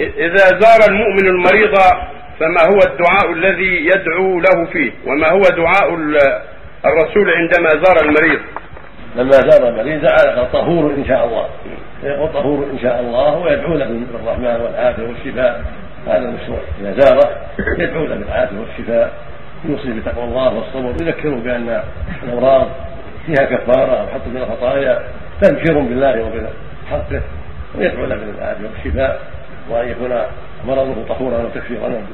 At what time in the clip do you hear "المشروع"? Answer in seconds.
16.18-16.58